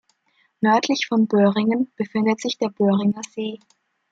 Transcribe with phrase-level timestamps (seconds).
[0.61, 3.59] Nördlich von Böhringen befindet sich der Böhringer See.